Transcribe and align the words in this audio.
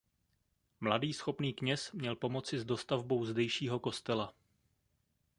Mladý 0.79 1.13
schopný 1.13 1.53
kněz 1.53 1.91
měl 1.91 2.15
pomoci 2.15 2.59
s 2.59 2.65
dostavbou 2.65 3.25
zdejšího 3.25 3.79
kostela. 3.79 4.33